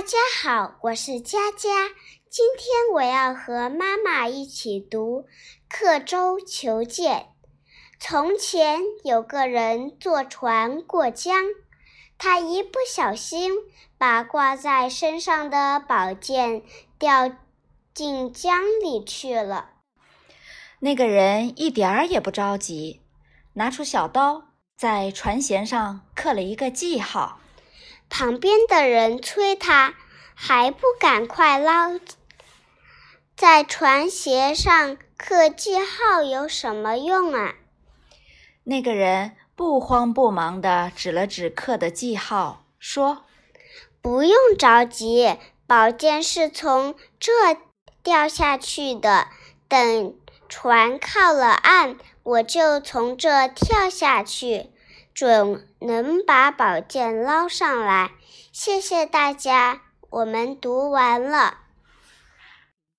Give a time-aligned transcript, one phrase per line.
[0.00, 1.88] 大家好，我是佳佳。
[2.30, 5.24] 今天我要和妈妈一起读
[5.68, 7.18] 《刻舟求剑》。
[7.98, 11.44] 从前有个人坐船过江，
[12.16, 13.52] 他一不小心
[13.98, 16.62] 把挂在身上的宝剑
[16.98, 17.30] 掉
[17.92, 19.72] 进江里去了。
[20.78, 23.02] 那个人一点儿也不着急，
[23.52, 24.44] 拿出小刀，
[24.78, 27.38] 在船舷上刻了一个记号。
[28.10, 29.94] 旁边的人催他，
[30.34, 31.98] 还不赶快捞！
[33.36, 37.54] 在船舷上刻记号有什么用啊？
[38.64, 43.24] 那个人不慌不忙地指了指刻的记号，说
[44.02, 47.32] ：“不用着急，宝剑是从这
[48.02, 49.28] 掉下去的。
[49.68, 50.16] 等
[50.48, 54.70] 船靠了岸，我就从这跳下去，
[55.20, 58.12] 准能把宝剑捞上来。”
[58.50, 61.58] 谢谢大家，我们读完了。